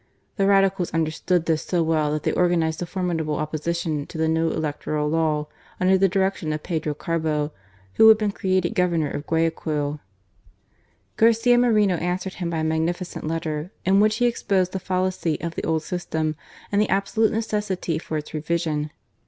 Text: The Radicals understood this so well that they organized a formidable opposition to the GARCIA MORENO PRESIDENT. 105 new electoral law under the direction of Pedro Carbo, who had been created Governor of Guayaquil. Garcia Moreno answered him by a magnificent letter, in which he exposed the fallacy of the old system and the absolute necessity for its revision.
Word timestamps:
The 0.35 0.47
Radicals 0.47 0.95
understood 0.95 1.45
this 1.45 1.61
so 1.63 1.83
well 1.83 2.11
that 2.13 2.23
they 2.23 2.31
organized 2.31 2.81
a 2.81 2.87
formidable 2.87 3.35
opposition 3.35 4.07
to 4.07 4.17
the 4.17 4.23
GARCIA 4.23 4.33
MORENO 4.33 4.49
PRESIDENT. 4.49 4.85
105 4.93 4.93
new 4.95 4.95
electoral 4.97 5.09
law 5.09 5.47
under 5.79 5.95
the 5.95 6.09
direction 6.09 6.51
of 6.53 6.63
Pedro 6.63 6.93
Carbo, 6.95 7.51
who 7.93 8.07
had 8.09 8.17
been 8.17 8.31
created 8.31 8.73
Governor 8.73 9.11
of 9.11 9.27
Guayaquil. 9.27 9.99
Garcia 11.17 11.59
Moreno 11.59 11.97
answered 11.97 12.33
him 12.41 12.49
by 12.49 12.57
a 12.61 12.63
magnificent 12.63 13.27
letter, 13.27 13.71
in 13.85 13.99
which 13.99 14.15
he 14.15 14.25
exposed 14.25 14.71
the 14.71 14.79
fallacy 14.79 15.39
of 15.39 15.53
the 15.53 15.65
old 15.65 15.83
system 15.83 16.35
and 16.71 16.81
the 16.81 16.89
absolute 16.89 17.31
necessity 17.31 17.99
for 17.99 18.17
its 18.17 18.33
revision. 18.33 18.89